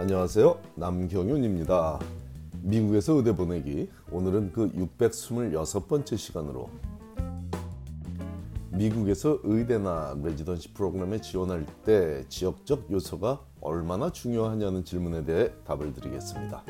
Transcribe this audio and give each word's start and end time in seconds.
안녕하세요. 0.00 0.58
남경윤입니다. 0.76 1.98
미국에서 2.62 3.12
의대 3.16 3.36
보내기. 3.36 3.90
오늘은 4.10 4.50
그 4.50 4.72
626번째 4.72 6.16
시간으로 6.16 6.70
미국에서 8.70 9.38
의대나 9.42 10.16
residency 10.22 10.72
프로그램에 10.72 11.20
지원할 11.20 11.66
때 11.84 12.24
지역적 12.30 12.90
요소가 12.90 13.44
얼마나 13.60 14.10
중요하냐는 14.10 14.86
질문에 14.86 15.22
대해 15.26 15.50
답을 15.66 15.92
드리겠습니다. 15.92 16.64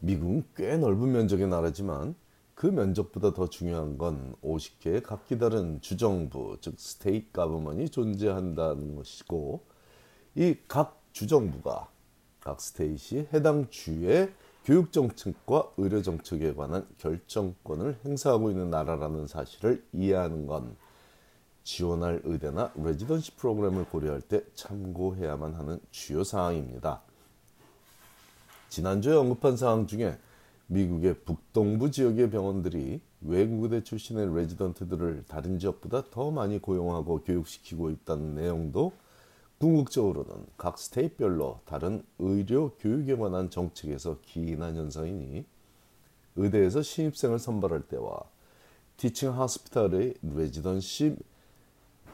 미국은 0.00 0.42
꽤 0.56 0.76
넓은 0.76 1.12
면적의 1.12 1.46
나라지만 1.46 2.16
그 2.60 2.66
면적보다 2.66 3.32
더 3.32 3.48
중요한 3.48 3.96
건 3.96 4.34
50개의 4.42 5.02
각기 5.02 5.38
다른 5.38 5.80
주정부, 5.80 6.58
즉 6.60 6.74
state 6.78 7.32
government이 7.32 7.88
존재한다는 7.88 8.96
것이고 8.96 9.64
이 10.34 10.56
각 10.68 11.00
주정부가 11.12 11.88
각 12.40 12.60
스테이시 12.60 13.28
해당 13.32 13.70
주의 13.70 14.30
교육 14.66 14.92
정책과 14.92 15.70
의료 15.78 16.02
정책에 16.02 16.52
관한 16.52 16.86
결정권을 16.98 18.00
행사하고 18.04 18.50
있는 18.50 18.68
나라라는 18.68 19.26
사실을 19.26 19.82
이해하는 19.94 20.46
건 20.46 20.76
지원할 21.64 22.20
의대나 22.24 22.74
레지던시 22.76 23.36
프로그램을 23.36 23.86
고려할 23.86 24.20
때 24.20 24.44
참고해야만 24.52 25.54
하는 25.54 25.80
주요 25.90 26.24
사항입니다. 26.24 27.00
지난주에 28.68 29.14
언급한 29.14 29.56
사항 29.56 29.86
중에 29.86 30.18
미국의 30.70 31.14
북동부 31.24 31.90
지역의 31.90 32.30
병원들이 32.30 33.00
외국 33.22 33.64
의대 33.64 33.82
출신의 33.82 34.36
레지던트들을 34.36 35.24
다른 35.26 35.58
지역보다 35.58 36.04
더 36.12 36.30
많이 36.30 36.60
고용하고 36.60 37.22
교육시키고 37.24 37.90
있다는 37.90 38.36
내용도 38.36 38.92
궁극적으로는 39.58 40.46
각 40.56 40.78
스테이트별로 40.78 41.58
다른 41.64 42.04
의료 42.20 42.70
교육에 42.76 43.16
관한 43.16 43.50
정책에서 43.50 44.18
기인한 44.22 44.76
현상이니 44.76 45.44
의대에서 46.36 46.82
신입생을 46.82 47.40
선발할 47.40 47.82
때와 47.88 48.20
티칭 48.96 49.38
하스피탈의 49.38 50.14
레지던시 50.22 51.16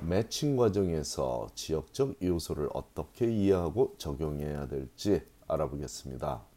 매칭 0.01 0.57
과정에서 0.57 1.49
지역적 1.55 2.23
요소를 2.23 2.71
어떻게 2.73 3.31
이해하고 3.31 3.97
적용해야 3.99 4.67
될지 4.67 5.21
알아보겠습니다. 5.47 6.56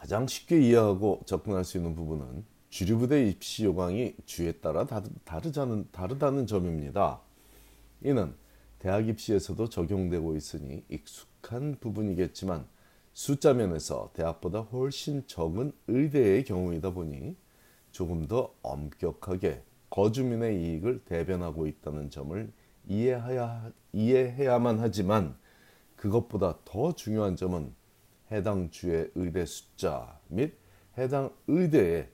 가장 0.00 0.26
쉽게 0.26 0.58
이해하고 0.58 1.20
접근할 1.26 1.62
수 1.62 1.76
있는 1.76 1.94
부분은 1.94 2.42
주류부대 2.70 3.28
입시 3.28 3.66
요강이 3.66 4.14
주에 4.24 4.52
따라 4.52 4.86
다르자는, 5.26 5.88
다르다는 5.92 6.46
점입니다. 6.46 7.20
이는 8.02 8.32
대학 8.78 9.06
입시에서도 9.06 9.68
적용되고 9.68 10.36
있으니 10.36 10.82
익숙한 10.88 11.76
부분이겠지만 11.80 12.66
숫자 13.12 13.52
면에서 13.52 14.10
대학보다 14.14 14.60
훨씬 14.60 15.26
적은 15.26 15.70
의대의 15.86 16.44
경우이다 16.44 16.94
보니 16.94 17.36
조금 17.92 18.26
더 18.26 18.54
엄격하게 18.62 19.62
거주민의 19.90 20.62
이익을 20.62 21.04
대변하고 21.04 21.66
있다는 21.66 22.08
점을 22.08 22.50
이해해야, 22.88 23.70
이해해야만 23.92 24.78
하지만 24.80 25.36
그것보다 25.96 26.60
더 26.64 26.94
중요한 26.94 27.36
점은 27.36 27.78
해당 28.30 28.70
주의 28.70 29.10
의대 29.14 29.44
숫자 29.44 30.18
및 30.28 30.54
해당 30.98 31.34
의대의 31.48 32.08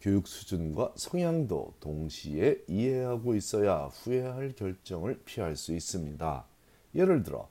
교육 0.00 0.28
수준과 0.28 0.92
성향도 0.96 1.74
동시에 1.80 2.62
이해하고 2.68 3.34
있어야 3.34 3.86
후회할 3.86 4.54
결정을 4.54 5.20
피할 5.24 5.56
수 5.56 5.72
있습니다. 5.74 6.44
예를 6.94 7.22
들어 7.22 7.48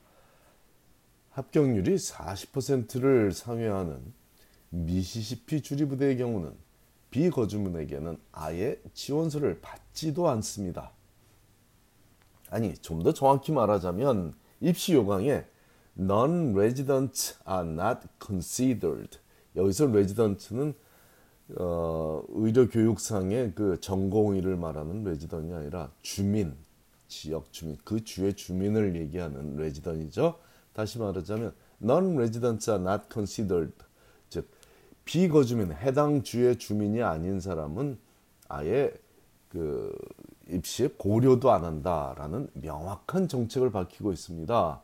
합격률이 1.32 1.96
40%를 1.96 3.32
상회하는 3.34 4.14
미시시피 4.70 5.62
주리부대의 5.62 6.18
경우는 6.18 6.56
비거주민에게는 7.12 8.18
아예 8.32 8.80
지원서를 8.94 9.60
받지도 9.62 10.30
않습니다. 10.30 10.92
아니 12.50 12.74
좀 12.78 13.04
더 13.04 13.14
정확히 13.14 13.52
말하자면 13.52 14.36
입시 14.62 14.94
요강에 14.94 15.46
non-residents 15.98 17.36
are 17.48 17.68
not 17.68 18.08
considered. 18.20 19.18
여기서 19.56 19.88
resident는 19.88 20.74
어, 21.58 22.24
의료 22.30 22.68
교육상의 22.68 23.54
그 23.54 23.80
전공의를 23.80 24.58
말하는 24.58 25.04
레지던이 25.04 25.54
아니라 25.54 25.92
주민, 26.02 26.56
지역 27.08 27.54
주민, 27.54 27.78
그 27.84 28.04
주의 28.04 28.34
주민을 28.34 28.96
얘기하는 28.96 29.56
레지던이죠. 29.56 30.40
다시 30.74 31.00
말하자면 31.00 31.54
non-residents 31.82 32.70
are 32.70 32.82
not 32.82 33.06
considered. 33.12 33.74
즉 34.30 34.50
비거주민, 35.06 35.72
해당 35.74 36.24
주의 36.24 36.58
주민이 36.58 37.04
아닌 37.04 37.40
사람은 37.40 38.00
아예 38.50 38.92
그 39.50 39.96
입시에 40.50 40.90
고려도 40.98 41.52
안 41.52 41.64
한다라는 41.64 42.50
명확한 42.54 43.28
정책을 43.28 43.72
밝히고 43.72 44.12
있습니다. 44.12 44.82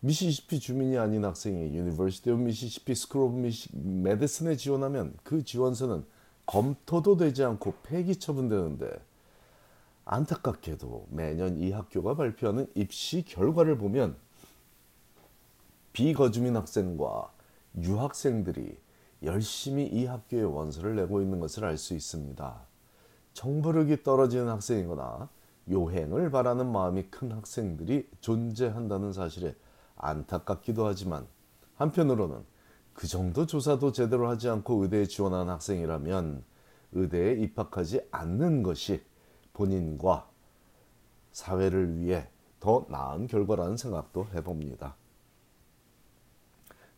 미시시피 0.00 0.60
주민이 0.60 0.96
아닌 0.96 1.24
학생이 1.24 1.76
University 1.76 2.30
of 2.30 2.42
Mississippi 2.42 2.94
School 2.94 3.22
of 3.22 3.36
Missi 3.36 3.68
Medicine에 3.72 4.56
지원하면 4.56 5.14
그 5.24 5.42
지원서는 5.42 6.04
검토도 6.46 7.16
되지 7.16 7.42
않고 7.44 7.74
폐기 7.82 8.16
처분되는데 8.16 8.88
안타깝게도 10.04 11.08
매년 11.10 11.58
이 11.58 11.72
학교가 11.72 12.14
발표하는 12.14 12.68
입시 12.74 13.24
결과를 13.24 13.76
보면 13.76 14.16
비거주민 15.92 16.56
학생과 16.56 17.32
유학생들이 17.76 18.78
열심히 19.24 19.84
이 19.84 20.06
학교에 20.06 20.42
원서를 20.42 20.94
내고 20.94 21.20
있는 21.20 21.40
것을 21.40 21.64
알 21.64 21.76
수 21.76 21.94
있습니다. 21.94 22.60
정보력이 23.34 24.04
떨어지는 24.04 24.48
학생이거나 24.48 25.28
요행을 25.70 26.30
바라는 26.30 26.70
마음이 26.70 27.04
큰 27.10 27.32
학생들이 27.32 28.08
존재한다는 28.20 29.12
사실에 29.12 29.54
안타깝기도 29.98 30.86
하지만 30.86 31.26
한편으로는 31.76 32.44
그 32.94 33.06
정도 33.06 33.46
조사도 33.46 33.92
제대로 33.92 34.28
하지 34.28 34.48
않고 34.48 34.82
의대에 34.82 35.06
지원한 35.06 35.48
학생이라면 35.48 36.44
의대에 36.92 37.34
입학하지 37.34 38.08
않는 38.10 38.62
것이 38.62 39.02
본인과 39.52 40.28
사회를 41.32 42.00
위해 42.00 42.28
더 42.58 42.86
나은 42.88 43.28
결과라는 43.28 43.76
생각도 43.76 44.26
해봅니다. 44.34 44.96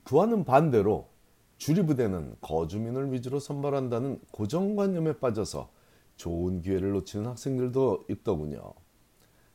그와는 0.04 0.44
반대로 0.44 1.08
주리부대는 1.58 2.36
거주민을 2.40 3.12
위주로 3.12 3.38
선발한다는 3.38 4.20
고정관념에 4.30 5.18
빠져서 5.18 5.70
좋은 6.16 6.62
기회를 6.62 6.92
놓치는 6.92 7.26
학생들도 7.26 8.06
있더군요. 8.08 8.72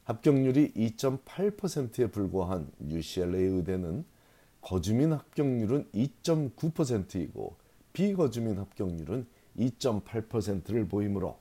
합격률이 0.05 0.73
2.8%에 0.73 2.07
불과한 2.07 2.71
UCLA 2.87 3.43
의대는 3.43 4.05
거주민 4.61 5.13
합격률은 5.13 5.89
2.9%이고 5.93 7.55
비거주민 7.93 8.57
합격률은 8.57 9.27
2.8%를 9.57 10.87
보이므로 10.87 11.39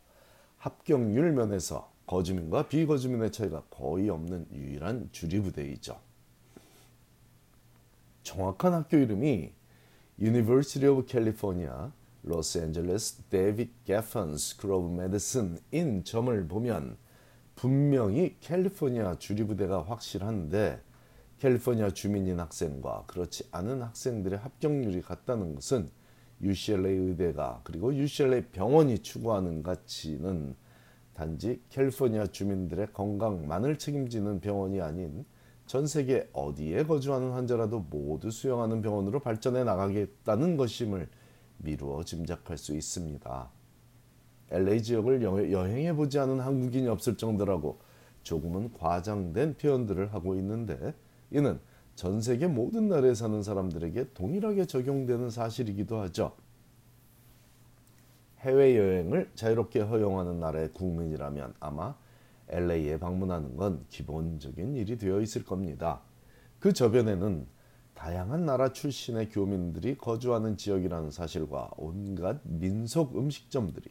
합격률 0.58 1.32
면에서 1.32 1.92
거주민과 2.06 2.68
비거주민의 2.68 3.32
차이가 3.32 3.62
거의 3.70 4.08
없는 4.08 4.46
유일한 4.52 5.08
주리부대이죠. 5.12 5.98
정확한 8.22 8.72
학교 8.72 8.96
이름이 8.96 9.52
University 10.20 10.90
of 10.90 11.06
California, 11.06 11.90
Los 12.24 12.56
Angeles 12.56 13.22
David 13.28 13.72
Geffen 13.84 14.34
School 14.34 14.76
of 14.76 14.92
Medicine인 14.94 16.04
점을 16.04 16.48
보면 16.48 16.96
분명히 17.54 18.36
캘리포니아 18.40 19.18
주리부대가 19.18 19.82
확실한데 19.82 20.80
캘리포니아 21.38 21.90
주민인 21.90 22.40
학생과 22.40 23.04
그렇지 23.06 23.48
않은 23.52 23.82
학생들의 23.82 24.38
합격률이 24.38 25.02
같다는 25.02 25.54
것은 25.54 25.88
UCLA 26.42 26.96
의대가 26.96 27.60
그리고 27.64 27.94
UCLA 27.94 28.46
병원이 28.52 28.98
추구하는 29.00 29.62
가치는 29.62 30.56
단지 31.14 31.62
캘리포니아 31.70 32.26
주민들의 32.26 32.92
건강만을 32.92 33.78
책임지는 33.78 34.40
병원이 34.40 34.80
아닌 34.80 35.24
전 35.66 35.86
세계 35.86 36.28
어디에 36.32 36.84
거주하는 36.84 37.32
환자라도 37.32 37.86
모두 37.88 38.30
수용하는 38.30 38.82
병원으로 38.82 39.20
발전해 39.20 39.64
나가겠다는 39.64 40.56
것임을 40.56 41.08
미루어 41.58 42.04
짐작할 42.04 42.58
수 42.58 42.74
있습니다. 42.76 43.50
LA 44.50 44.82
지역을 44.82 45.22
여행해 45.22 45.94
보지 45.94 46.18
않은 46.18 46.40
한국인이 46.40 46.88
없을 46.88 47.16
정도라고 47.16 47.78
조금은 48.22 48.72
과장된 48.74 49.56
표현들을 49.56 50.12
하고 50.12 50.36
있는데 50.36 50.94
이는 51.30 51.58
전 51.94 52.20
세계 52.20 52.46
모든 52.46 52.88
나라에 52.88 53.14
사는 53.14 53.42
사람들에게 53.42 54.12
동일하게 54.14 54.66
적용되는 54.66 55.30
사실이기도 55.30 56.00
하죠. 56.02 56.32
해외 58.40 58.76
여행을 58.76 59.30
자유롭게 59.34 59.80
허용하는 59.80 60.38
나라의 60.40 60.72
국민이라면 60.72 61.54
아마 61.60 61.94
LA에 62.48 62.98
방문하는 62.98 63.56
건 63.56 63.84
기본적인 63.88 64.74
일이 64.74 64.98
되어 64.98 65.20
있을 65.20 65.44
겁니다. 65.44 66.00
그 66.58 66.72
저변에는 66.72 67.46
다양한 67.94 68.44
나라 68.44 68.72
출신의 68.72 69.30
교민들이 69.30 69.96
거주하는 69.96 70.56
지역이라는 70.56 71.10
사실과 71.10 71.70
온갖 71.76 72.40
민속 72.44 73.16
음식점들이 73.16 73.90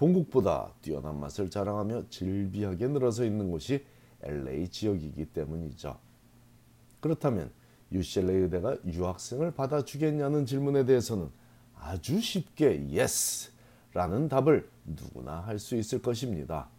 본국보다 0.00 0.72
뛰어난 0.80 1.20
맛을 1.20 1.50
자랑하며 1.50 2.08
질비하게 2.08 2.88
늘어서 2.88 3.22
있는 3.22 3.50
곳이 3.50 3.84
LA 4.22 4.68
지역이기 4.68 5.26
때문이죠. 5.26 5.98
그렇다면 7.00 7.50
UCLA 7.92 8.44
의대가 8.44 8.78
유학생을 8.86 9.50
받아주겠냐는 9.50 10.46
질문에 10.46 10.86
대해서는 10.86 11.28
아주 11.76 12.18
쉽게 12.18 12.88
YES라는 13.92 14.30
답을 14.30 14.70
누구나 14.86 15.40
할 15.40 15.58
수 15.58 15.76
있을 15.76 16.00
것입니다. 16.00 16.70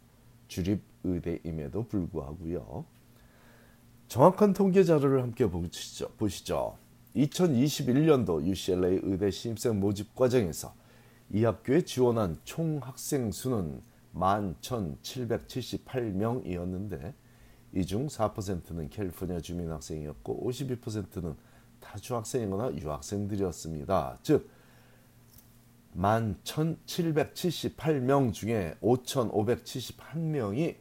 주립 0.48 0.82
의대임에도 1.04 1.84
불구하고요. 1.90 2.86
정확한 4.08 4.54
통계 4.54 4.84
자료를 4.84 5.22
함께. 5.22 5.48
보시죠. 5.48 6.76
2021년도 7.16 8.44
UCLA 8.48 9.00
의대 9.04 9.30
신입생 9.30 9.80
모집 9.80 10.16
과정에서 10.16 10.81
이 11.34 11.46
학교에 11.46 11.80
지원한 11.82 12.38
총 12.44 12.80
학생 12.82 13.32
수는 13.32 13.80
11,778명이었는데 14.16 17.14
이 17.74 17.86
중 17.86 18.08
4%는 18.08 18.90
캘리포니아 18.90 19.40
주민 19.40 19.72
학생이었고 19.72 20.46
52%는 20.50 21.38
타주 21.80 22.18
학생이거나 22.18 22.76
유학생들이었습니다. 22.76 24.20
즉 24.24 24.50
11,778명 25.96 28.34
중에 28.34 28.76
5,571명이 28.82 30.76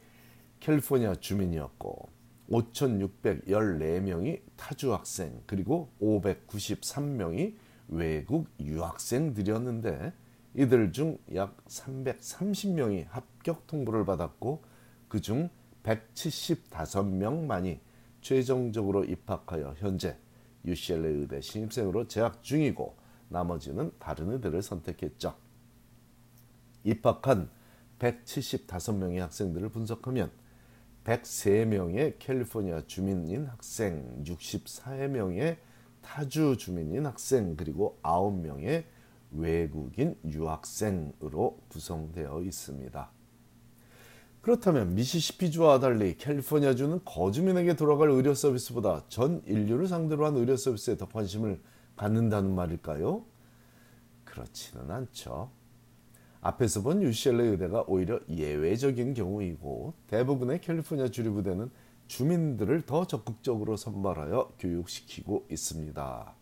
캘리포니아 0.59 1.15
주민이었고 1.15 2.09
5,614명이 2.49 4.41
타주 4.57 4.93
학생 4.93 5.41
그리고 5.45 5.87
593명이 6.01 7.55
외국 7.87 8.47
유학생들이었는데 8.59 10.11
이들 10.53 10.91
중 10.91 11.17
약 11.33 11.63
330명이 11.65 13.07
합격 13.09 13.67
통보를 13.67 14.05
받았고 14.05 14.63
그 15.07 15.19
중 15.21 15.49
175명만이 15.83 17.79
최종적으로 18.21 19.03
입학하여 19.03 19.75
현재 19.77 20.17
UCLA 20.65 21.21
의대 21.21 21.41
신입생으로 21.41 22.07
재학 22.07 22.43
중이고 22.43 22.95
나머지는 23.29 23.91
다른 23.97 24.31
의대를 24.31 24.61
선택했죠. 24.61 25.35
입학한 26.83 27.49
175명의 27.99 29.17
학생들을 29.19 29.69
분석하면 29.69 30.31
103명의 31.03 32.15
캘리포니아 32.19 32.81
주민인 32.85 33.47
학생, 33.47 34.23
64명의 34.23 35.57
타주 36.01 36.57
주민인 36.57 37.05
학생, 37.05 37.55
그리고 37.55 37.99
9명의 38.03 38.85
외국인 39.31 40.15
유학생으로 40.25 41.59
구성되어 41.69 42.41
있습니다. 42.41 43.11
그렇다면 44.41 44.95
미시시피주와 44.95 45.79
달리 45.79 46.17
캘리포니아주는 46.17 47.01
거주민에게 47.05 47.75
돌아갈 47.75 48.09
의료 48.09 48.33
서비스보다 48.33 49.03
전 49.07 49.43
인류를 49.45 49.87
상대로 49.87 50.25
한 50.25 50.35
의료 50.35 50.57
서비스에 50.57 50.97
더 50.97 51.07
관심을 51.07 51.61
갖는다는 51.95 52.55
말일까요? 52.55 53.23
그렇지는 54.25 54.89
않죠. 54.89 55.51
앞에서 56.41 56.81
본 56.81 57.03
UCLA 57.03 57.49
의대가 57.49 57.83
오히려 57.87 58.19
예외적인 58.27 59.13
경우이고 59.13 59.93
대부분의 60.07 60.61
캘리포니아 60.61 61.09
주립부대는 61.09 61.69
주민들을 62.07 62.81
더 62.81 63.05
적극적으로 63.05 63.77
선발하여 63.77 64.53
교육시키고 64.57 65.45
있습니다. 65.51 66.35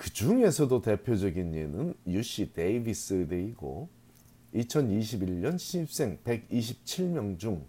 그 0.00 0.10
중에서도 0.14 0.80
대표적인 0.80 1.54
예는 1.54 1.92
UC 2.06 2.54
데이비스 2.54 3.12
의대이고 3.12 3.90
2021년 4.54 5.58
신입생 5.58 6.20
127명 6.24 7.38
중 7.38 7.66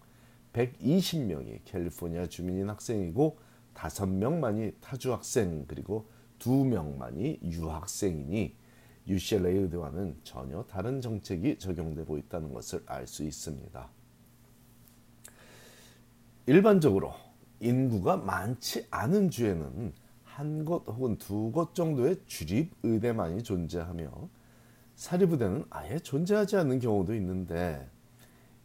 120명이 0.54 1.60
캘리포니아 1.66 2.28
주민인 2.28 2.69
학생이고 2.69 3.38
5명만이 3.74 4.75
타주 4.80 5.12
학생 5.12 5.66
그리고 5.68 6.07
2명만이 6.39 7.44
유학생이니 7.44 8.56
UCLA 9.07 9.57
의대와는 9.63 10.16
전혀 10.24 10.63
다른 10.63 11.01
정책이 11.01 11.60
적용되고 11.60 12.18
있다는 12.18 12.54
것을 12.54 12.81
알 12.86 13.07
수 13.07 13.24
있습니다. 13.24 13.89
일반적으로 16.45 17.13
인구가 17.60 18.16
많지 18.16 18.88
않은 18.89 19.30
주에는 19.31 20.00
한 20.41 20.65
곳 20.65 20.88
혹은 20.88 21.17
두 21.19 21.51
곳 21.51 21.75
정도의 21.75 22.17
주립 22.25 22.73
의대만이 22.81 23.43
존재하며 23.43 24.11
사립의대는 24.95 25.65
아예 25.69 25.99
존재하지 25.99 26.57
않는 26.57 26.79
경우도 26.79 27.13
있는데 27.15 27.88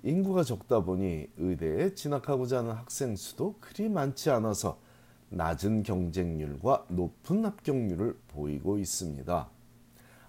인구가 0.02 0.43
적다 0.43 0.81
보니 0.81 1.28
의대에 1.37 1.94
진학하고자 1.94 2.58
하는 2.58 2.70
학생 2.73 3.14
수도 3.14 3.56
그리 3.61 3.90
많지 3.90 4.31
않아서 4.31 4.78
낮은 5.28 5.82
경쟁률과 5.82 6.87
높은 6.88 7.44
합격률을 7.44 8.19
보이고 8.29 8.79
있습니다. 8.79 9.50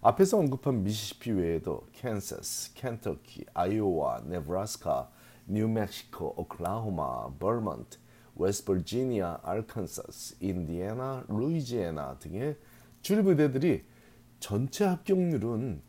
앞에서 0.02 0.40
언급한 0.40 0.84
미시시피 0.84 1.32
외에도 1.32 1.88
캔사스, 1.94 2.74
켄터키, 2.74 3.46
아이오와, 3.54 4.24
네브라스카, 4.26 5.10
뉴멕시코, 5.48 6.34
오클라호마, 6.38 7.38
버먼트, 7.40 8.00
웨스트버지니아, 8.38 9.40
알칸사스, 9.44 10.38
인디애나, 10.40 11.26
루이지애나 11.28 12.20
등의 12.20 12.56
주립의대들이 13.02 13.84
전체 14.40 14.86
합격률은 14.86 15.82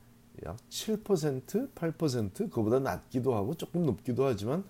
약 0.44 0.56
7%, 0.70 1.74
8% 1.74 2.50
그보다 2.50 2.78
낮기도 2.78 3.34
하고 3.34 3.54
조금 3.54 3.84
높기도 3.84 4.24
하지만 4.24 4.64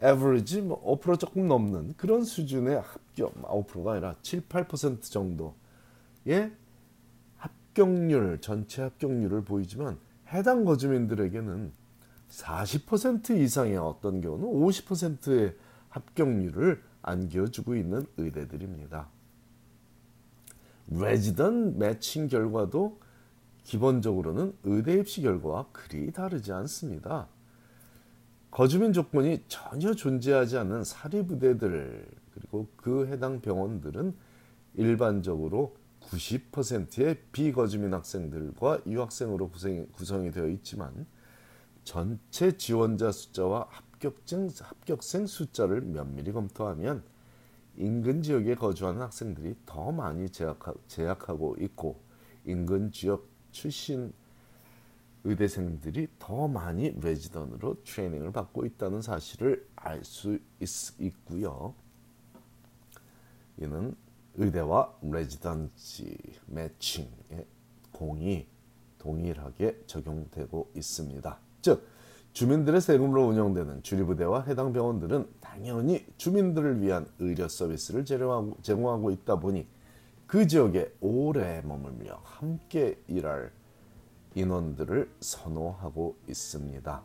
에버리지 0.00 0.62
뭐5% 0.62 1.18
조금 1.18 1.48
넘는 1.48 1.94
그런 1.96 2.24
수준의 2.24 2.80
합격 2.80 3.34
5%가 3.42 3.92
아니라 3.92 4.16
7, 4.22 4.42
8% 4.48 5.02
정도의 5.02 6.52
합격률 7.36 8.40
전체 8.40 8.82
합격률을 8.82 9.44
보이지만 9.44 9.98
해당 10.28 10.64
거주민들에게는 10.64 11.72
40% 12.30 13.38
이상의 13.38 13.76
어떤 13.76 14.20
경우는 14.20 14.46
50%의 14.46 15.56
합격률을 15.88 16.82
안겨주고 17.02 17.76
있는 17.76 18.06
의대들입니다. 18.16 19.08
레지던 20.88 21.78
매칭 21.78 22.28
결과도 22.28 22.98
기본적으로는 23.64 24.54
의대 24.64 24.94
입시 24.94 25.22
결과와 25.22 25.66
그리 25.72 26.10
다르지 26.12 26.52
않습니다. 26.52 27.28
거주민 28.50 28.92
조건이 28.92 29.44
전혀 29.46 29.94
존재하지 29.94 30.58
않는 30.58 30.82
사립의대들 30.82 32.06
그리고 32.34 32.66
그 32.76 33.06
해당 33.06 33.40
병원들은 33.40 34.14
일반적으로 34.74 35.76
90%의 36.00 37.18
비거주민 37.30 37.94
학생들과 37.94 38.80
유학생으로 38.86 39.50
구성이 39.92 40.30
되어 40.32 40.48
있지만 40.48 41.06
전체 41.84 42.56
지원자 42.56 43.12
숫자와 43.12 43.66
합 43.70 43.89
격증, 44.00 44.48
합격생 44.58 45.26
숫자를 45.26 45.82
면밀히 45.82 46.32
검토하면 46.32 47.04
인근 47.76 48.22
지역에 48.22 48.56
거주하는 48.56 49.00
학생들이 49.00 49.54
더 49.64 49.92
많이 49.92 50.28
재학하, 50.30 50.74
재학하고 50.88 51.56
있고 51.60 52.00
인근 52.44 52.90
지역 52.90 53.28
출신 53.52 54.12
의대생들이 55.22 56.08
더 56.18 56.48
많이 56.48 56.98
레지던으로 56.98 57.82
트레이닝을 57.84 58.32
받고 58.32 58.64
있다는 58.64 59.02
사실을 59.02 59.68
알 59.76 60.02
수 60.04 60.38
있고요. 60.98 61.74
이는 63.58 63.94
의대와 64.36 64.98
레지던시 65.02 66.16
매칭의 66.46 67.46
공이 67.92 68.46
동일하게 68.98 69.82
적용되고 69.86 70.70
있습니다. 70.74 71.38
즉 71.60 71.86
주민들의 72.32 72.80
세금으로 72.80 73.26
운영되는 73.28 73.82
주립의대와 73.82 74.44
해당 74.44 74.72
병원들은 74.72 75.28
당연히 75.40 76.06
주민들을 76.16 76.80
위한 76.80 77.06
의료 77.18 77.48
서비스를 77.48 78.04
제공하고 78.04 79.10
있다 79.10 79.40
보니 79.40 79.66
그 80.26 80.46
지역에 80.46 80.94
오래 81.00 81.60
머물며 81.62 82.20
함께 82.22 82.96
일할 83.08 83.50
인원들을 84.36 85.10
선호하고 85.18 86.16
있습니다. 86.28 87.02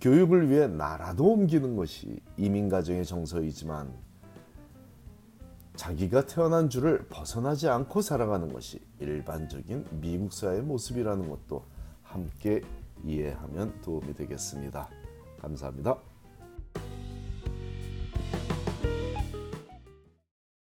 교육을 0.00 0.50
위해 0.50 0.68
나라도 0.68 1.32
옮기는 1.32 1.74
것이 1.74 2.20
이민 2.36 2.68
가정의 2.68 3.04
정서이지만 3.04 3.92
자기가 5.74 6.26
태어난 6.26 6.70
줄을 6.70 7.06
벗어나지 7.08 7.68
않고 7.68 8.02
살아가는 8.02 8.52
것이 8.52 8.80
일반적인 9.00 9.86
미국 10.00 10.32
사회의 10.32 10.62
모습이라는 10.62 11.28
것도 11.28 11.64
함께 12.02 12.62
이해하면 13.04 13.80
도움이 13.82 14.14
되겠습니다. 14.14 14.88
감사합니다. 15.40 16.15